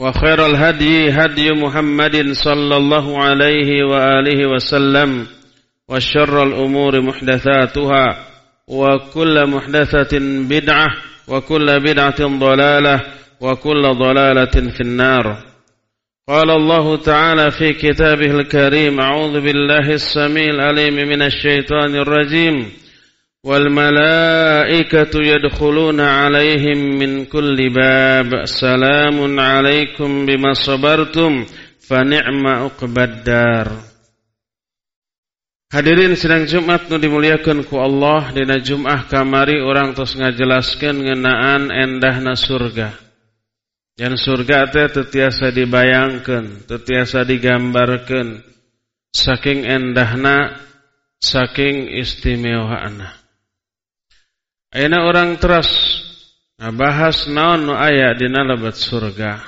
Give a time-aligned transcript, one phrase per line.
[0.00, 5.26] وخير الهدي هدي محمد صلى الله عليه وآله وسلم
[5.88, 8.26] وشر الأمور محدثاتها
[8.68, 10.86] وكل محدثة بدعة
[11.28, 13.00] وكل بدعة ضلالة
[13.40, 15.44] وكل ضلالة في النار.
[16.28, 22.72] قال الله تعالى في كتابه الكريم أعوذ بالله السميع العليم من الشيطان الرجيم.
[23.45, 31.45] والملائكة يدخلون عليهم من كل باب سلام عليكم بما صبرتم
[31.87, 33.69] فنعم عقبى الدار
[35.65, 42.37] Hadirin sedang Jumat nu dimuliakan ku Allah dina Jumat kamari orang tos ngajelaskeun ngeunaan endahna
[42.37, 42.95] surga.
[43.97, 48.39] Dan surga teh tetiasa dibayangkeun, tetiasa digambarkeun
[49.11, 50.63] saking endahna,
[51.19, 53.18] saking istimewaana.
[54.70, 55.66] Ayeuna orang terus
[56.62, 59.42] ngabahas naon nu aya dina lebat surga.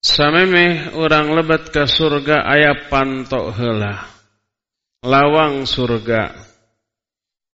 [0.00, 4.16] Samemeh orang lebat ke surga aya pantok heula
[5.04, 6.32] lawang surga.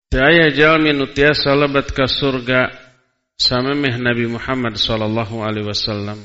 [0.10, 2.68] Daya jalmi nutiasa lebat ke surga
[3.40, 6.20] samemeh Nabi Muhammad sallallahu alaihi wasallam.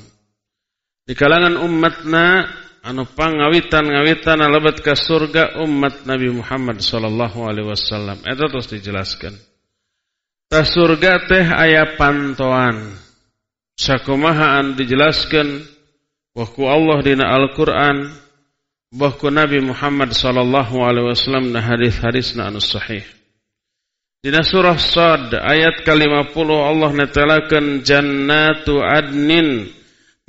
[1.07, 2.49] Di kalangan umatna
[2.83, 8.19] anu pangawitan-ngawitan lebat ke surga umat Nabi Muhammad sallallahu alaihi wasallam.
[8.25, 9.54] Eta terus dijelaskan.
[10.51, 12.95] Ta surga teh aya pantoan.
[13.75, 15.67] Sakumahaan dijelaskan
[16.37, 18.25] wahku Allah dina Al-Qur'an
[18.95, 23.03] bahku Nabi Muhammad sallallahu alaihi wasallam na hadis-hadis na anu sahih.
[24.25, 29.69] Dina surah Sad ayat ke-50 Allah netelakeun jannatu adnin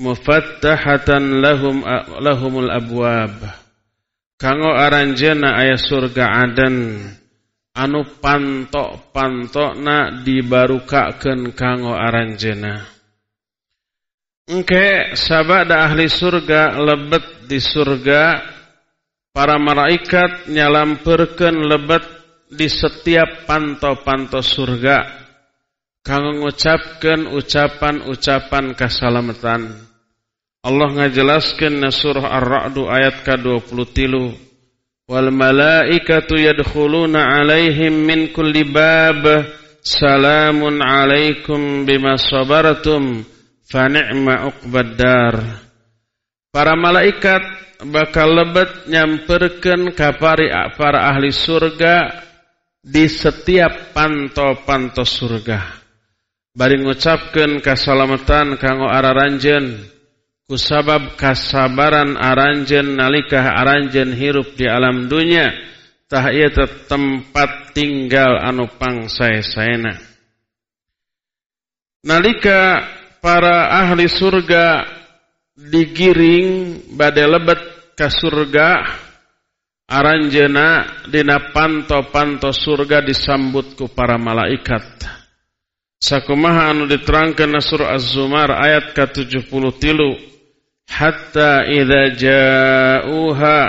[0.01, 1.85] mufattahatan lahum
[2.19, 3.39] lahumul abwab.
[4.35, 7.07] Kanggo aranjeuna aya surga Aden
[7.75, 12.95] anu pantok-pantokna dibarukakeun kanggo aranjeuna.
[14.49, 18.55] Engke sabada ahli surga lebet di surga
[19.35, 22.07] Para malaikat nyalamperken lebat
[22.47, 25.27] di setiap panto-panto surga.
[25.99, 29.75] Kang ngucapkan ucapan-ucapan keselamatan.
[30.63, 34.54] Allah ngajelaskan surah Ar-Ra'du ayat ke-23.
[35.05, 39.21] Wal malaikatu yadkhuluna alaihim min kulli bab.
[39.85, 43.21] Salamun alaikum bima sabartum.
[43.69, 45.35] Fa ni'ma uqbad dar.
[46.49, 47.43] Para malaikat
[47.85, 52.25] bakal lebet nyamperken kapari para ahli surga
[52.81, 55.85] di setiap panto-panto surga.
[56.55, 59.94] Bari ngucapkeun kasalamatan kanggo araranjeun
[60.45, 65.49] kusabab kasabaran aranjeun nalika aranjeun hirup di alam dunia
[66.05, 66.53] tah ieu
[66.85, 69.97] tempat tinggal anu pangsae-saena.
[72.05, 72.85] Nalika
[73.17, 74.85] para ahli surga
[75.57, 77.61] digiring badai lebet
[77.97, 78.85] ke surga
[79.89, 85.09] aranjena dina panto-panto surga disambut ku para malaikat
[85.97, 90.34] sakumaha anu diterangkeun surah Az-Zumar ayat ke-73
[90.89, 93.59] hatta idza ja'uha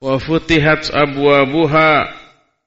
[0.00, 2.12] wa futihat abwabuha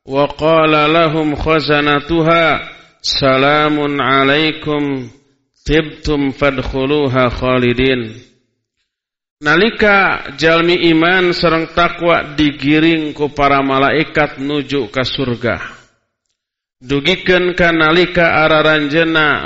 [0.06, 2.66] wa qala lahum khazanatuha
[3.02, 5.10] salamun alaikum
[5.66, 8.24] tibtum fadkhuluha khalidin
[9.38, 15.62] Nalika jalmi iman serang takwa digiring ku para malaikat nuju ke surga.
[16.82, 19.46] dugikeun ka nalika araranjeuna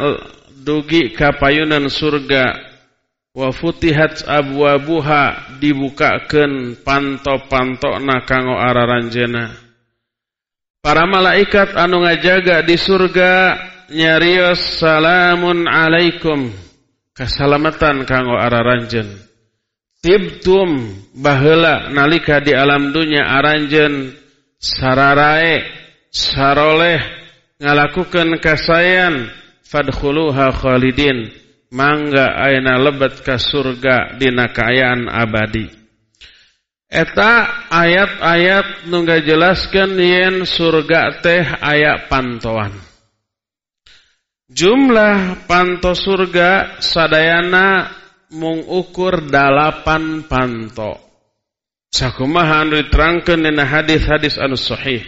[0.63, 2.70] dugi ka payunan surga
[3.31, 9.56] wa futihat abwabuha dibukakeun panto-pantona kanggo araranjeuna.
[10.83, 13.56] Para malaikat anu ngajaga di surga
[13.94, 16.51] nyarios salamun alaikum.
[17.12, 19.07] Keselamatan kanggo araranjeun.
[20.01, 24.18] Tibtum baheula nalika di alam dunya aranjeun.
[24.62, 25.66] Sararae
[26.13, 27.01] saroleh
[27.57, 29.30] ngalakukeun kasayan
[29.66, 31.41] fadkhuluha khalidin
[31.71, 35.68] mangga aina lebet ka surga dina kaayaan abadi.
[36.91, 42.91] Eta ayat-ayat nungga jelaskan yen surga teh aya pantoan
[44.51, 47.88] jumlah panto surga sadayana
[48.35, 51.00] mung ukur dalapan panto.
[51.91, 55.03] Sakumaha anu diterangkeun dina hadis-hadis anu sahih.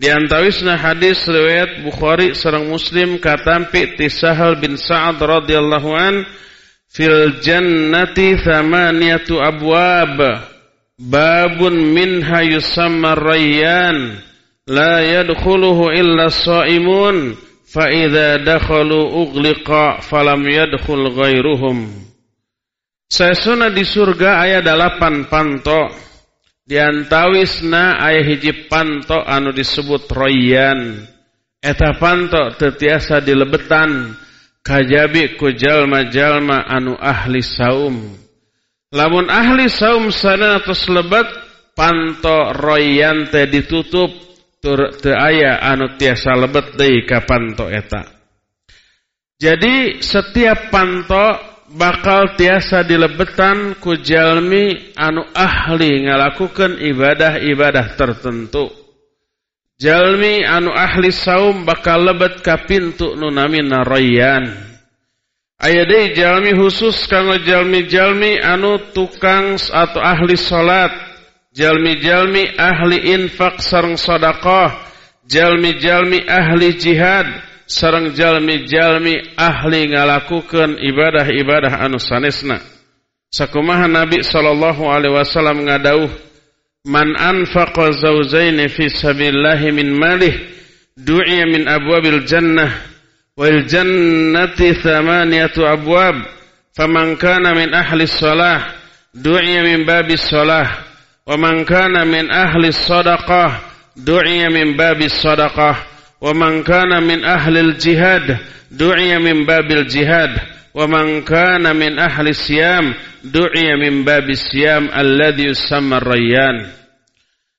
[0.00, 6.24] Di antawisna hadis riwayat Bukhari sareng Muslim katampi ti Sahal bin Sa'ad radhiyallahu an
[6.88, 10.16] fil jannati thamaniyatu abwab
[10.96, 14.16] babun minha yusamma rayyan
[14.64, 17.36] la yadkhuluhu illa shaimun
[17.68, 22.08] fa idza dakhalu ughliqa falam yadkhul ghairuhum
[23.10, 25.92] Sesuna di surga aya dalapan panto
[26.70, 31.02] di antawisna aya hiji panto anu disebut royan.
[31.58, 34.14] Eta panto tetiasa dilebetan
[34.62, 38.14] kajabi ku jalma-jalma anu ahli saum.
[38.94, 41.26] Lamun ahli saum sana atus lebat
[41.74, 44.14] panto royan teh ditutup
[44.62, 48.06] tur teu aya anu tiasa lebet deui ka panto eta.
[49.42, 51.34] Jadi setiap panto
[51.70, 58.70] bakal tiasa dilebetan ku jalmi anu ahli ngalakukan ibadah-ibadah tertentu.
[59.80, 64.70] Jalmi anu ahli saum bakal lebet ka pintu nu namina rayyan
[65.60, 70.92] aya deui jalmi khusus kanggo jalmi-jalmi anu tukang atau ahli salat.
[71.50, 74.86] Jalmi-jalmi ahli infak sareng sedekah
[75.26, 77.26] jalmi-jalmi ahli jihad.
[77.70, 82.58] Sarang jalmi-jalmi ahli ngalakukan ibadah-ibadah anu sanesna.
[83.30, 86.10] Sakumaha Nabi sallallahu alaihi wasallam ngadauh,
[86.82, 90.34] "Man anfaqa zawjaini fi sabilillah min malih,
[90.98, 92.74] du'iya min abwabil jannah,
[93.38, 96.26] wal jannati thamaniyatu abwab,
[96.74, 98.66] faman kana min ahli shalah,
[99.14, 100.66] du'iya min babis shalah,
[101.22, 103.62] wa man kana min ahli sadaqah,
[103.94, 108.38] du'iya min babis sadaqah." wa man kana min ahlil jihad
[108.70, 110.30] du'iya min babil jihad.
[110.70, 112.94] Wa man kana min ahli siyam
[113.26, 116.70] du'iya min babis siyam alladhi yusamma rayyan.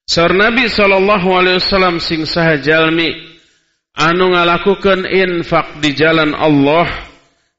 [0.08, 3.12] Sar Nabi sallallahu alaihi wasallam sing saha jalmi
[3.96, 6.88] anu ngalakukeun infak di jalan Allah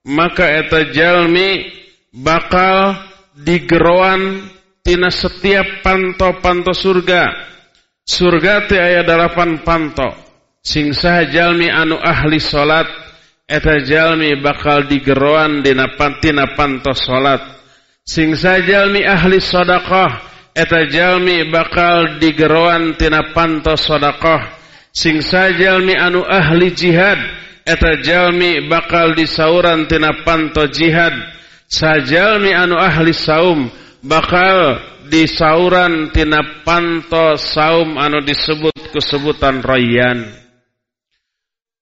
[0.09, 1.69] maka eta jalmi
[2.17, 2.97] bakal
[3.37, 4.49] digeroan
[4.81, 7.53] tina setiap panto-panto surga.
[8.03, 10.32] Surga teh aya dalapan panto.
[10.63, 12.87] sing sah jalmi anu ahli salat
[13.51, 17.43] eta jalmi bakal digeroan dina pantina pantos salat
[18.07, 20.23] sing sah jalmi ahli sedekah
[20.55, 24.55] eta jalmi bakal digeroan tina pantos sedekah
[24.95, 31.15] sing sah jalmi anu ahli jihad eta jalmi bakal disauran tina panto jihad.
[31.73, 33.73] Sajalmi anu ahli saum
[34.05, 34.77] bakal
[35.09, 40.42] disauran tina panto saum anu disebut kesebutan rayyan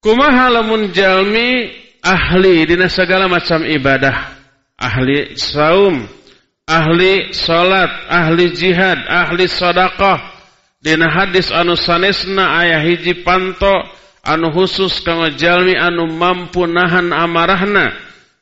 [0.00, 1.68] Kumaha lamun jalmi
[2.00, 4.32] ahli dina segala macam ibadah,
[4.80, 6.08] ahli saum,
[6.64, 10.40] ahli salat, ahli jihad, ahli sedekah.
[10.80, 13.68] Dina hadis anu sanesna aya hiji panto
[14.24, 17.92] anu khusus kanggo jalmi anu mampu nahan amarahna.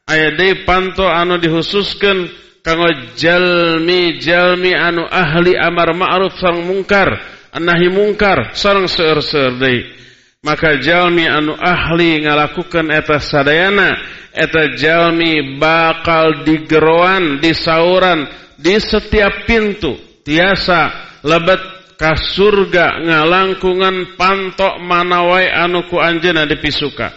[0.07, 2.31] Aya deui panto anu dihususkeun
[2.63, 7.19] kanggo jalmi-jalmi anu ahli amar ma'ruf sareng mungkar,
[7.59, 9.99] nahi mungkar sareng seueur-seueur deui
[10.43, 13.99] maka jalmi anu ahli ngalakukan eta sadayana
[14.31, 19.99] eta jalmi bakal digeroan disauran di setiap pintu.
[20.23, 20.93] Tiasa
[21.25, 27.11] lebet ka surga ngalangkungan pantok manawai anu ku anjeuna dipisuka.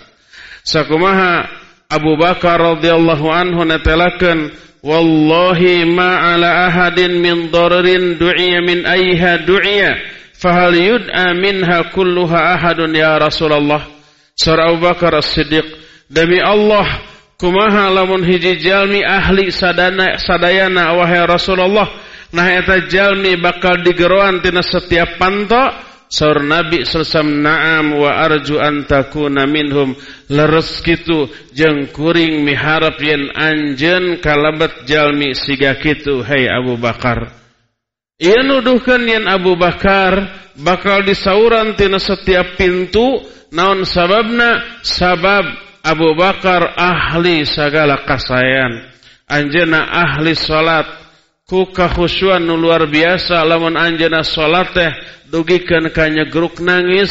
[0.65, 1.45] Sakumaha
[1.91, 4.49] Abu Bakar radhiyallahu anhu netelakeun
[4.81, 12.97] wallahi ma ala ahadin min dararin du'iya min ayha du'iya Fahal yud'a minha kulluha ahadun
[12.97, 13.85] ya Rasulullah.
[14.33, 15.69] Surah Abu Bakar As-Siddiq.
[16.09, 16.89] Demi Allah,
[17.37, 21.85] kumaha lamun hiji jalmi ahli sadana sadayana wahai Rasulullah.
[22.33, 28.83] Nah eta jalmi bakal digeroan tina setiap panto Saur Nabi sallallahu na'am wa arju an
[28.83, 29.95] takuna minhum
[30.27, 37.40] leres kitu jeung kuring miharap yen anjeun kalabat jalmi siga kitu hai Abu Bakar.
[38.21, 40.13] Ia nuduhkeun yen Abu Bakar
[40.61, 43.17] bakal disauran tina setiap pintu
[43.49, 44.61] naon sababna?
[44.85, 45.49] Sabab
[45.81, 48.85] Abu Bakar ahli segala kasayan
[49.25, 50.85] anjeuna ahli salat
[51.49, 54.91] ku kahusyuan nu luar biasa lamun anjeuna salat teh
[55.33, 57.09] dugikeun ka nyegruk nangis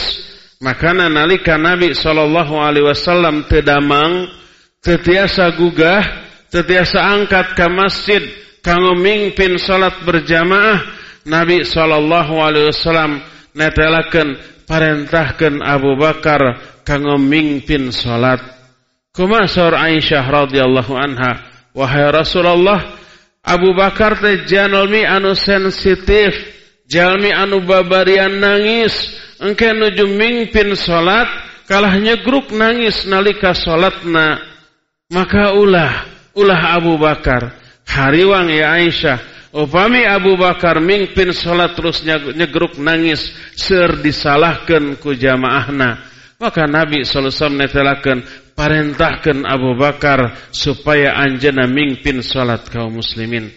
[0.63, 4.31] makana nalika Nabi sallallahu alaihi wasallam teu damang
[4.79, 6.07] tetiasa gugah
[6.55, 8.23] tetiasa angkat ka masjid
[8.63, 13.21] kanggo mingpin salat berjamaah Nabi sallallahu alaihi wasallam
[14.69, 16.41] parentahkeun Abu Bakar
[16.87, 18.41] kanggo mingpin salat.
[19.11, 21.43] Kumaha saur Aisyah radhiyallahu anha
[21.75, 22.95] wahai Rasulullah
[23.43, 26.61] Abu Bakar teh jalmi anu sensitif
[26.91, 29.15] Jalmi anu babarian nangis.
[29.39, 31.31] Engke nuju mingpin salat
[31.71, 34.43] kalah nyegruk nangis nalika salatna.
[35.15, 36.03] Maka ulah
[36.35, 37.55] ulah Abu Bakar
[37.87, 46.07] hariwang ya Aisyah upami Abu Bakar mingpin salat terus nyegruk nangis ser disalahkan ku jamaahna.
[46.41, 48.25] Maka Nabi sallallahu alaihi
[48.57, 53.53] parentahkeun Abu Bakar supaya anjeunna mingpin salat kaum muslimin.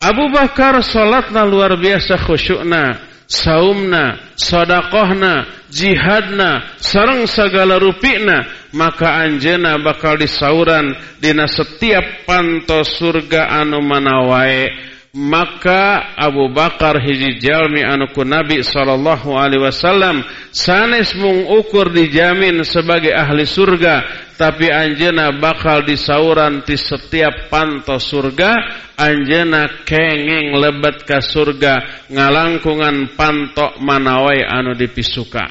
[0.00, 2.96] Abu Bakar salatna luar biasa khusyukna,
[3.28, 13.82] saumna, sodakohna, jihadna, sarang segala rupina, maka anjena bakal disauran dina setiap panto surga anu
[13.84, 20.22] manawai maka Abu Bakar hiji jalmi anu ku Nabi sallallahu alaihi wasallam
[20.54, 24.06] sanes mung ukur dijamin sebagai ahli surga
[24.38, 28.54] tapi anjena bakal disauran di setiap panto surga
[28.94, 35.50] anjena kenging lebet ke surga ngalangkungan pantok manawai anu dipisuka.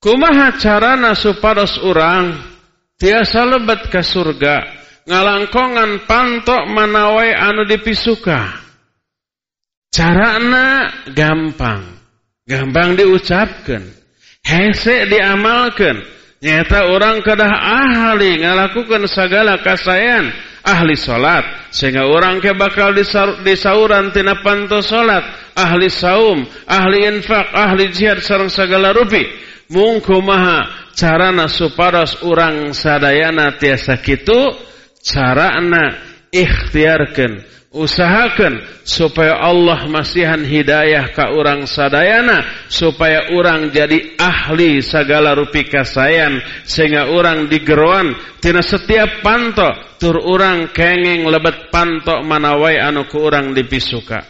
[0.00, 2.56] Kumaha carana supados urang?
[2.96, 8.62] Tiasa lebet ke surga ngalangkongan pantok manawai anu dipisuka.
[9.94, 11.96] Carana gampang.
[12.46, 13.82] Gampang diucapkan
[14.46, 15.98] hese diamalkan
[16.38, 20.30] nyata orang kedah ahli ngalakukan segala kasayan
[20.62, 21.42] ahli salat.
[21.74, 22.94] Sehingga orang ke bakal
[23.42, 25.26] disauran tina panto salat.
[25.56, 29.24] Ahli saum ahli infak ahli jihad sareng segala rupi.
[29.72, 34.54] Mung maha carana supados urang sadayana tiasa kitu
[35.06, 35.94] carana
[36.34, 45.68] ikhtiarkan usahakan supaya Allah masihan hidayah ka orang sadayana supaya orang jadi ahli segala rupi
[45.68, 49.68] kasayan sehingga orang digeruan tina setiap panto
[50.00, 54.24] tur orang kenging lebet panto manawai anu ku orang dipisuka.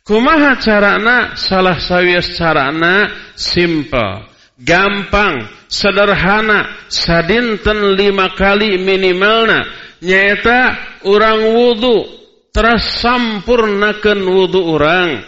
[0.00, 1.38] Kumaha carana?
[1.38, 3.06] Salah sawias carana
[3.38, 4.29] simple
[4.60, 9.64] gampang sederhana sadinten lima kali minimalna.
[10.00, 12.08] Nyaeta orang wudhu
[12.56, 15.20] teras sampurnakan wudhu orang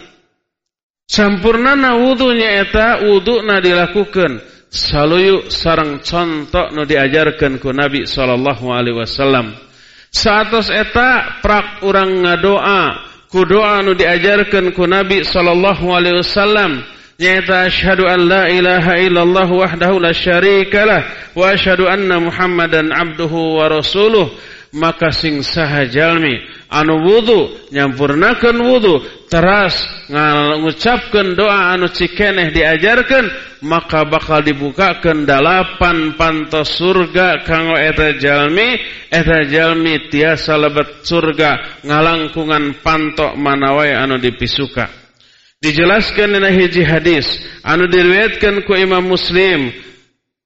[1.05, 4.41] sampurnana wudhu nyaeta wudhu na dilakukan
[4.73, 9.53] saluyu sarang contoh nu diajarkan ku Nabi sallallahu alaihi wasallam.
[10.09, 13.13] Saatos eta prak orang ngadoa.
[13.29, 16.81] Ku doa nu diajarkan ku Nabi sallallahu alaihi wasallam.
[17.19, 21.01] Nyaita asyhadu an la ilaha illallah wahdahu la syarikalah
[21.35, 24.29] wa asyhadu anna muhammadan abduhu wa rasuluh.
[24.73, 26.33] Maka sing saha jalmi
[26.65, 33.29] anu wudu nyampurnakeun wudu teras ngucapkeun doa anu cikeneh diajarkeun
[33.69, 38.81] maka bakal dibukakeun dalapan pantos surga kanggo eta jalmi.
[39.13, 45.02] Eta jalmi tiasa lebet surga ngalangkungan pantok manawai anu dipisuka
[45.63, 47.27] dijelaskan dina hiji hadis.
[47.63, 49.71] Anu diriwayatkeun ku Imam Muslim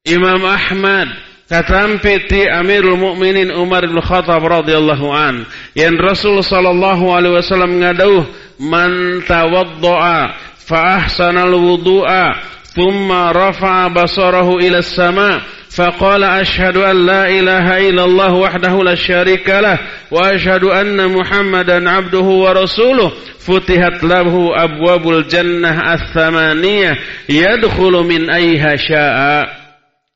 [0.06, 1.10] Imam Ahmad
[1.50, 8.28] Katampiti Amirul Mukminin Umar bin Khattab radhiyallahu an yang Rasul sallallahu alaihi wasallam ngadauh
[8.60, 12.36] man tawaddaa fa ahsana al-wudu'a
[12.76, 19.50] thumma rafa'a basarahu ila as-sama' فقال أشهد أن لا إله إلا الله وحده لا شريك
[19.50, 19.78] له
[20.12, 23.12] وأشهد أن محمدا عبده ورسوله.
[23.40, 26.98] فتحت له أبواب الجنة الثمانية
[27.30, 29.48] يدخل من أيها شاء.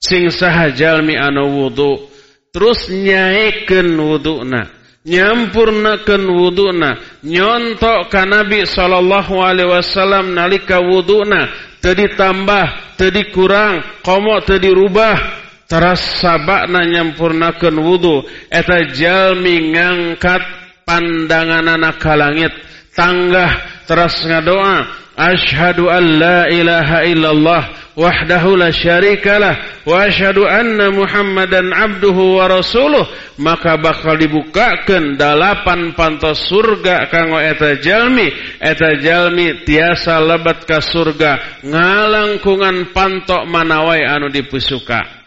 [0.02, 2.10] sing sahajal mi ana wudu
[2.54, 4.66] terus nyaikeun wuduna
[5.06, 11.54] nyampurnakeun wuduna nyontok ka Nabi sallallahu alaihi wasallam nalika wuduna
[11.86, 15.41] teu ditambah teu dikurang komo teu dirubah
[15.72, 20.44] teras sabakna nyampurnakeun wudu eta jalmi ngangkat
[20.84, 22.52] pandanganana ka langit.
[22.92, 24.84] Tanggah teras ngadoa
[25.16, 27.64] asyhadu an la ilaha illallah
[27.96, 33.08] wahdahu la syarikalah wa asyhadu anna muhammadan abduhu wa rasuluh.
[33.40, 38.28] Maka bakal dibukakan dalapan pantos surga kanggo eta jalmi.
[38.60, 41.64] Eta jalmi tiasa lebat ka surga.
[41.64, 45.21] Ngalangkungan pantok manawai anu dipusuka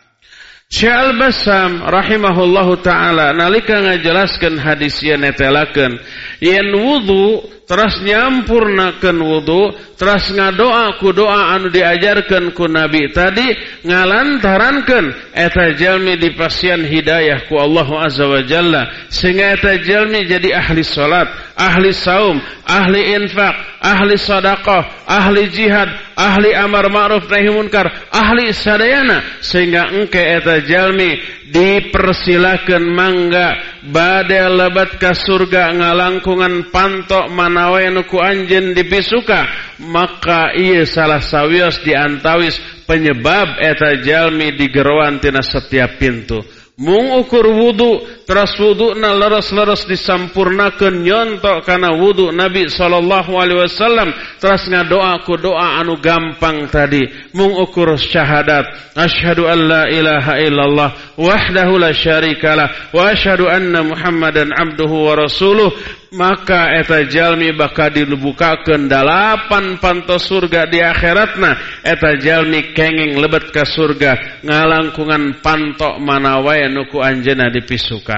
[0.73, 6.01] Syekh Al-Bassam rahimahullahu taala nalika ngajelaskeun hadis ieu netelakeun
[6.41, 13.45] yen wudu teras nyampurnakeun wudu teras ngadoa ku doa anu diajarkeun ku nabi tadi
[13.85, 20.81] ngalantarankeun eta jalmi dipasian hidayah ku Allah azza wa jalla sehingga eta jalmi jadi ahli
[20.85, 21.29] salat
[21.61, 29.45] ahli saum ahli infak ahli sedekah ahli jihad ahli amar ma'ruf nahi munkar ahli sadayana.
[29.45, 31.21] Sehingga engke eta jalmi
[31.53, 39.45] dipersilakan mangga badai lebat ke surga ngalangkungan pantok manawe nuku anjen dipisuka.
[39.85, 46.41] Maka ia salah sawios diantawis penyebab eta jalmi digeruan tina setiap pintu.
[46.75, 54.13] Mung ukur wudu teras wudu na leres-leres disampurnakan nyontok karena wudu Nabi sallallahu alaihi wasallam.
[54.41, 57.05] Teras ngadoa ku doa anu gampang tadi
[57.37, 58.97] mung ukur syahadat.
[58.97, 65.71] Asyhadu an la ilaha illallah wahdahu la syarikalah wa asyhadu anna muhammadan abduhu wa rasuluh.
[66.15, 71.83] Maka eta jalmi bakal dibukakeun dalapan pantos surga di akhiratna.
[71.83, 78.14] Eta jalmi kenging lebet ke surga ngalangkungan pantok mana wae nuku anjeuna dipisuka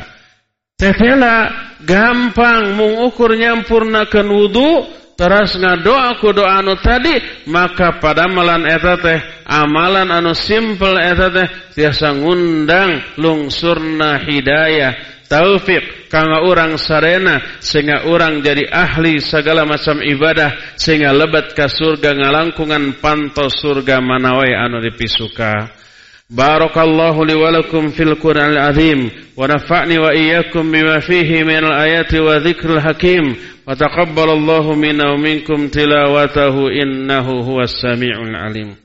[0.77, 1.49] tetela
[1.81, 4.85] gampang mengukur nyampurnakeun wudu
[5.17, 7.17] teras ngadoa ku doa anu tadi
[7.49, 9.19] maka pada malan eta teh
[9.49, 18.45] amalan anu simple eta teh tiasa ngundang lungsurna hidayah taufik kanggo orang sarena sehingga orang
[18.45, 25.86] jadi ahli segala macam ibadah sehingga lebat ke surga ngalangkungan panto surga manawai anu dipisuka
[26.31, 33.37] بارك الله لي ولكم في القرآن العظيم ونفعني وإياكم بما فيه من الآيات وذكر الحكيم
[33.69, 38.77] وتقبل الله منا ومنكم تلاوته إنه هو السميع العليم.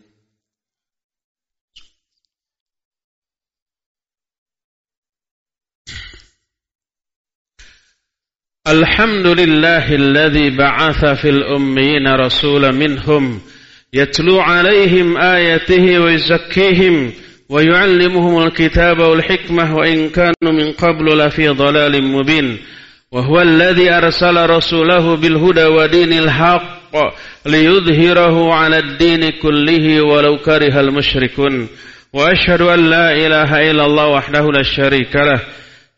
[8.67, 13.41] الحمد لله الذي بعث في الأميين رسولا منهم
[13.93, 17.13] يتلو عليهم آياته ويزكيهم
[17.51, 22.57] ويعلمهم الكتاب والحكمة وإن كانوا من قبل لفي ضلال مبين.
[23.11, 26.95] وهو الذي أرسل رسوله بالهدى ودين الحق
[27.45, 31.67] ليظهره على الدين كله ولو كره المشركون.
[32.13, 35.41] وأشهد أن لا إله إلا الله وحده لا شريك له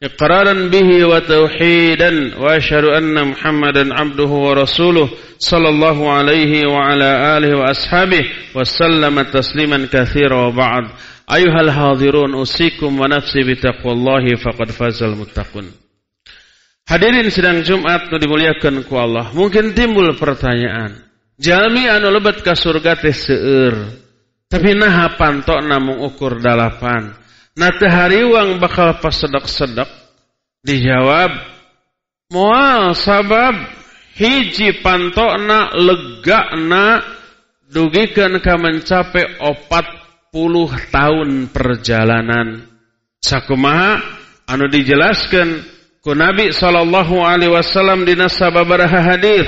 [0.03, 2.31] إقرارا به وتوحيدا.
[2.37, 10.83] وأشهد أن محمدا عبده ورسوله صلى الله عليه وعلى آله وأصحابه وسلم تسليما كثيرا وبعد.
[11.23, 15.71] Ayuhal hadirun usikum wa nafsi bitaqwallahi faqad fazal muttaqun.
[16.83, 19.31] Hadirin sedang Jumat nu dimuliakeun ku Allah.
[19.31, 20.99] Mungkin timbul pertanyaan.
[21.39, 24.03] Jalmi anu lebet ka surga teh seueur.
[24.51, 27.15] Tapi naha pantok namung ukur dalapan.
[27.55, 29.87] Nah teh hariwang bakal pasedek-sedek.
[30.63, 31.31] Dijawab,
[32.31, 33.55] moal sabab
[34.15, 37.03] hiji pantokna legana
[37.67, 40.02] dugikan ka mencapai opat
[40.33, 42.65] puluh tahun perjalanan.
[43.21, 44.01] Sakumaha
[44.49, 45.61] anu dijelaskan
[46.01, 49.45] ku Nabi sallallahu alaihi wasallam dina sababaraha hadis.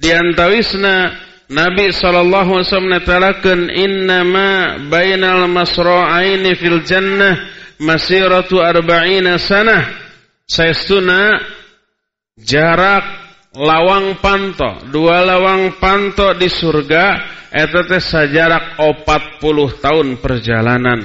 [0.00, 1.12] Diantawisna
[1.52, 7.36] Nabi sallallahu alaihi wasallam netelakeun innama bainal masra'aini fil jannah
[7.78, 9.84] masiratu arba'ina sanah.
[10.48, 11.38] Saestuna
[12.40, 13.25] jarak
[13.56, 14.84] lawang panto.
[14.92, 17.04] Dua lawang panto di surga
[17.48, 21.00] eta teh sajarak 40 tahun perjalanan.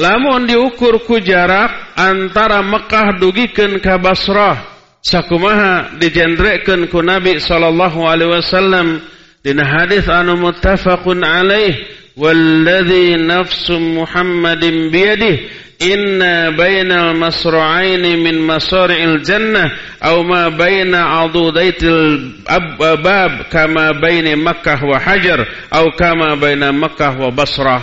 [0.00, 4.56] Lamun diukur ku jarak antara Mekah dugikeun ka Basrah
[5.04, 9.04] sakumaha dijendrekeun ku Nabi sallallahu alaihi wasallam.
[9.40, 19.72] Dina hadis anu muttafaqun alaih walladzi nafsu Muhammadin biyadih inna bainal masra'aini min masari'il jannah
[20.04, 25.40] aw ma baina adudaitil abab kama baina Makkah wa Hajar
[25.72, 27.82] aw kama baina Makkah wa Basrah.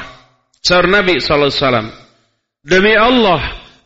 [0.61, 1.87] Sar Nabi sallallahu alaihi wasallam.
[2.67, 3.41] Demi Allah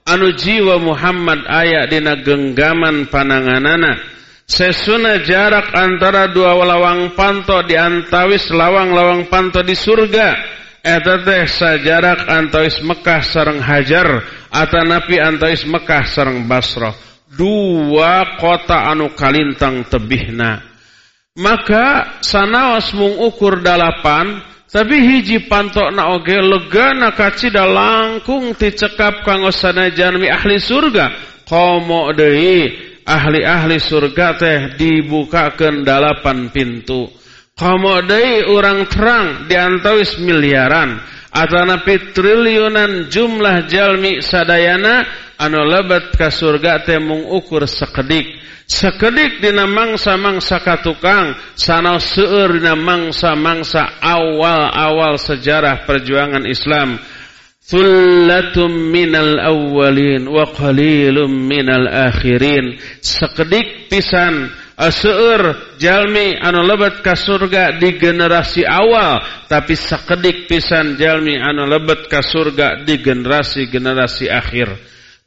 [0.10, 3.96] anu jiwa Muhammad aya dina genggaman pananganana
[4.48, 10.60] Sesuna jarak antara dua lawang panto di antawis lawang-lawang panto di surga.
[10.82, 16.98] Eta teh sajarak antawis Mekah sareng Hajar atanapi antawis Mekah sareng Basrah.
[17.32, 20.72] Dua kota anu kalintang tebihna.
[21.38, 29.24] maka sanawas mung ukur dalapan tapi hiji pantok na oge lega na kacida langkung ticekap
[29.24, 31.12] kanggo sanajan mi ahli surga
[31.48, 37.12] komo deui ahli-ahli surga teh dibukakeun dalapan pintu.
[37.52, 40.98] Komo deui urang terang diantawis miliaran.
[41.32, 45.08] Atanapi triliunan jumlah jalmi sadayana
[45.40, 48.28] anu lebat ka surga teh mung ukur sekedik.
[48.72, 56.96] Sekedik dina mangsa-mangsa katukang sanau seueur dina mangsa-mangsa awal-awal sejarah perjuangan Islam
[57.62, 62.82] Thullatum minal awwalin wa qalilum minal akhirin.
[63.00, 64.50] Sekedik pisan
[64.90, 72.10] seueur jalmi anu lebet ka surga di generasi awal tapi sekedik pisan jalmi anu lebet
[72.10, 74.74] ka surga di generasi generasi akhir.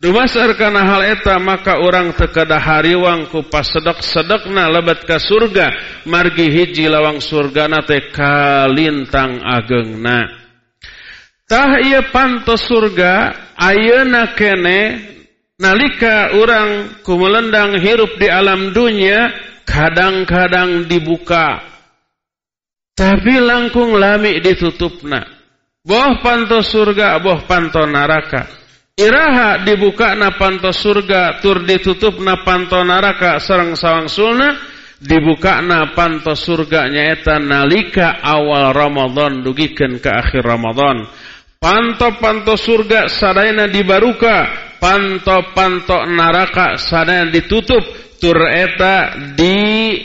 [0.02, 5.70] Dumasar kana hal eta maka orang tekada hariwang ku pasedek-sedekna lebet ka surga
[6.04, 10.43] margi hiji lawang surgana teh kalintang agengna.
[11.54, 15.06] Tah ieu pantos surga ayeuna kene
[15.54, 19.30] nalika orang kumelendang hirup di alam dunia
[19.62, 21.62] kadang-kadang dibuka
[22.98, 25.22] tapi langkung lami ditutupna.
[25.86, 28.50] Boh pantos surga, boh panto neraka.
[28.98, 34.58] Iraha dibuka na panto surga tur ditutup na panto naraka sawang sulna
[34.98, 41.06] dibuka na panto surga nyaeta nalika awal Ramadan dugikan ke akhir Ramadan.
[41.64, 47.80] Panto-panto surga sadayana dibaruka, panto-panto naraka sadayana ditutup
[48.20, 49.96] tur eta di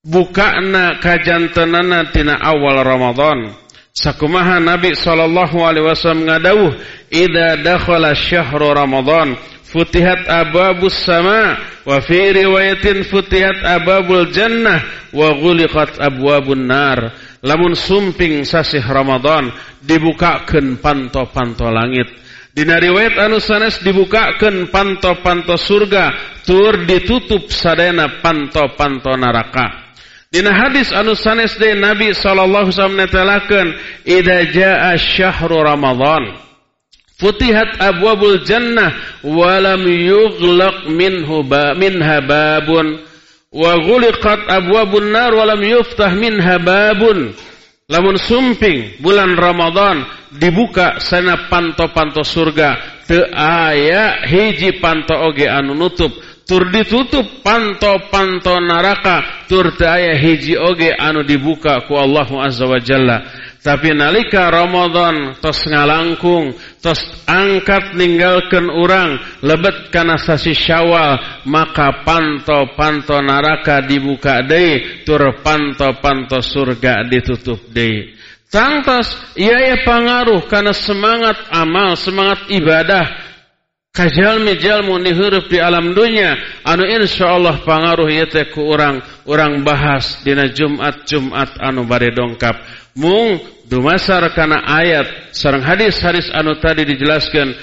[0.00, 3.52] buka na kajantanana tina awal Ramadan.
[3.92, 6.72] Sakumaha Nabi sallallahu alaihi wasallam ngadawuh,
[7.12, 8.16] "Idza dakhala
[8.56, 9.36] Ramadan,
[9.76, 14.80] futihat abwabus sama wa fi riwayatin futihat abwabul jannah
[15.12, 17.12] wa ghuliqat abwabun nar."
[17.44, 19.52] Lamun sumping sasih Ramadan
[19.84, 22.08] dibukakeun panto-panto langit.
[22.56, 26.16] Dina riwayat anu sanes dibukakeun panto-panto surga,
[26.48, 29.92] tur ditutup sadayana panto-panto neraka.
[30.32, 33.68] Dina hadis anu sanes de Nabi sallallahu alaihi wasallam netelakeun
[34.08, 36.45] idza jaa syahru Ramadan
[37.20, 38.92] futihat abwabul jannah
[39.24, 43.00] wa lam yughlaq minhu ba minha babun.
[43.56, 47.32] Wa ghuliqat abwabun nar wa lam yuftah minha babun.
[47.86, 50.02] Lamun sumping bulan Ramadan
[50.34, 52.98] dibuka sana panto-panto surga.
[53.06, 56.10] Teu aya hiji panto oge anu nutup.
[56.46, 63.45] Tur ditutup panto-panto neraka tur daya hiji oge anu dibuka ku Allah Azza wa Jalla
[63.66, 73.18] tapi nalika Ramadan tos ngalangkung tos angkat ninggalkan orang lebet kana sasi Syawal maka panto-panto
[73.18, 78.14] neraka dibuka deui tur panto-panto surga ditutup deui.
[78.46, 83.34] Tangtos iya ya pengaruh karena semangat amal, semangat ibadah
[83.96, 86.36] kajalmi jalmu nihurup di alam dunia.
[86.68, 89.00] Anu insyaallah pangaruh ieu teh ku urang.
[89.24, 92.60] Urang bahas dina Jumat-Jumat anu bade dongkap.
[93.00, 95.32] Mung dumasar kana ayat.
[95.32, 97.56] Sareng hadis-hadis anu tadi dijelaskan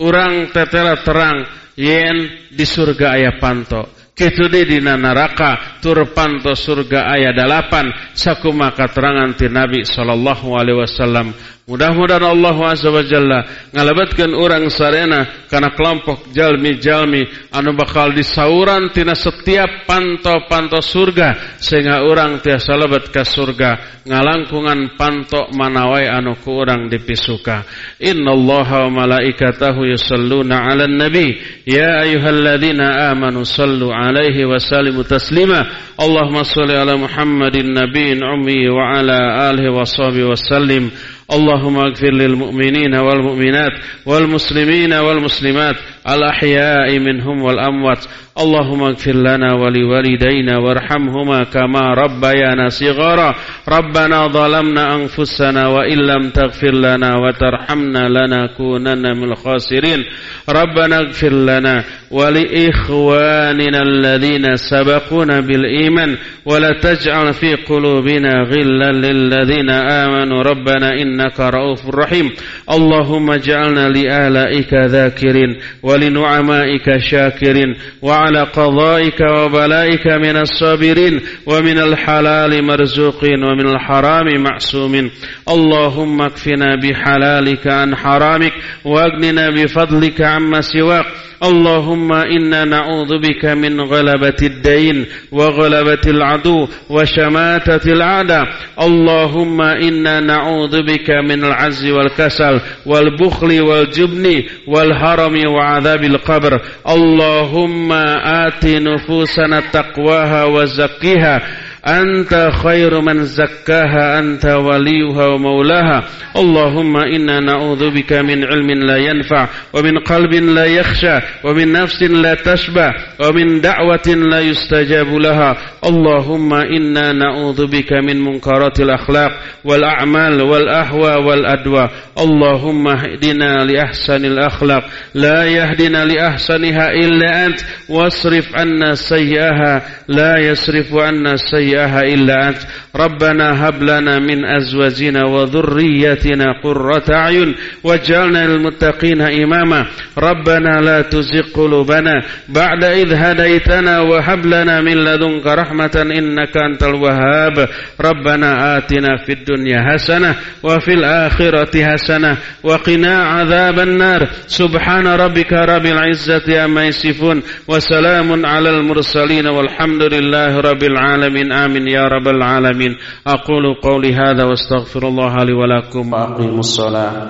[0.00, 1.44] urang tetela terang
[1.76, 3.92] yen di surga aya panto.
[4.16, 7.92] Kitu di dina neraka tur panto surga aya dalapan.
[8.16, 12.78] Sakumaha katerangan ti Nabi sallallahu alaihi wasallam Mudah-mudahan Allah
[13.10, 13.42] Jalla
[13.74, 22.38] ngalabatkan orang sarena karena kelompok jalmi-jalmi anu bakal disauran tina setiap panto-panto surga sehingga orang
[22.38, 27.66] tiasa lebat ke surga ngalangkungan panto manawai anu ku orang dipisuka.
[27.98, 31.34] Innallaha wa malaikatahu yusalluna 'alan nabi
[31.66, 35.66] ya ayyuhalladzina amanu sallu 'alaihi wa sallimu taslima.
[35.98, 40.94] Allahumma shalli ala Muhammadin nabiyyin ummi wa ala alihi wa sahbihi wa sallim.
[41.32, 43.72] اللهم اغفر للمؤمنين والمؤمنات
[44.06, 45.76] والمسلمين والمسلمات
[46.08, 48.04] الأحياء منهم والأموات.
[48.40, 53.34] اللهم اغفر لنا ولوالدينا وارحمهما كما ربيانا صغارا.
[53.68, 60.04] ربنا ظلمنا أنفسنا وإن لم تغفر لنا وترحمنا لنكونن من الخاسرين.
[60.48, 66.16] ربنا اغفر لنا ولإخواننا الذين سبقونا بالإيمان.
[66.46, 70.42] ولا تجعل في قلوبنا غلا للذين آمنوا.
[70.42, 72.30] ربنا إنك رؤوف رحيم.
[72.72, 75.56] اللهم اجعلنا لآلائك ذاكرين.
[75.96, 85.10] ولنعمائك شاكرين وعلى قضائك وبلائك من الصابرين ومن الحلال مرزوقين ومن الحرام معصومين
[85.48, 88.52] اللهم اكفنا بحلالك عن حرامك
[88.84, 91.06] واغننا بفضلك عما سواك.
[91.42, 98.44] اللهم إنا نعوذ بك من غلبة الدين وغلبة العدو وشماتة الأعداء
[98.82, 106.60] اللهم إنا نعوذ بك من العز والكسل والبخل والجبن والهرم وعذاب adzabil qabr.
[106.84, 108.02] Allahumma
[108.46, 111.40] ati nufusana taqwaha wa zakkiha.
[111.86, 116.04] أنت خير من زكاها أنت وليها ومولاها.
[116.36, 122.34] اللهم إنا نعوذ بك من علم لا ينفع ومن قلب لا يخشى ومن نفس لا
[122.34, 125.56] تشبع ومن دعوة لا يستجاب لها.
[125.84, 129.32] اللهم إنا نعوذ بك من منكرات الأخلاق
[129.64, 134.84] والأعمال والأهوى والأدوى اللهم اهدنا لأحسن الأخلاق.
[135.14, 137.60] لا يهدنا لأحسنها إلا أنت.
[137.88, 139.82] واصرف عنا سيئها.
[140.08, 141.75] لا يصرف عنا سيئها.
[141.84, 142.58] إلا أنت.
[142.96, 149.86] ربنا هب لنا من أزواجنا وذريتنا قرة أعين واجعلنا للمتقين إماما.
[150.18, 157.68] ربنا لا تزغ قلوبنا بعد إذ هديتنا وهب لنا من لدنك رحمة إنك أنت الوهاب.
[158.00, 164.28] ربنا آتنا في الدنيا حسنة وفي الآخرة حسنة وقنا عذاب النار.
[164.46, 171.52] سبحان ربك رب العزة عما يصفون وسلام على المرسلين والحمد لله رب العالمين.
[171.64, 172.96] آمين يا رب العالمين.
[173.26, 176.12] أقول قولي هذا واستغفر الله لي ولكم.
[176.12, 177.28] وأقيموا الصلاة.